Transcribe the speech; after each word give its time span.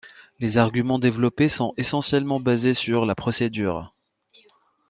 Les 0.39 0.57
arguments 0.57 0.97
développés 0.97 1.47
sont 1.47 1.75
essentiellement 1.77 2.39
basés 2.39 2.73
sur 2.73 3.05
la 3.05 3.13
procédure. 3.13 3.93